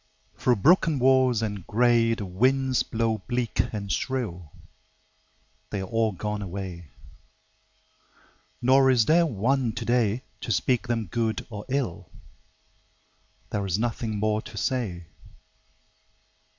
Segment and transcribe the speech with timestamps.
[0.35, 4.51] Through broken walls and gray The winds blow bleak and shrill:
[5.69, 6.87] They are all gone away.
[8.63, 12.09] Nor is there one today To speak them good or ill:
[13.51, 15.05] There is nothing more to say.